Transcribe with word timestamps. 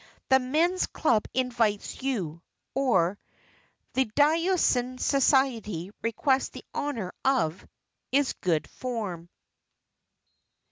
"The 0.29 0.39
Men's 0.39 0.87
Club 0.87 1.25
invites 1.31 2.01
you" 2.01 2.41
or 2.73 3.19
"The 3.93 4.05
Diocesan 4.05 4.97
Society 4.97 5.91
requests 6.01 6.49
the 6.49 6.65
honor 6.73 7.13
of" 7.23 7.63
is 8.11 8.33
good 8.33 8.67
form. 8.67 9.29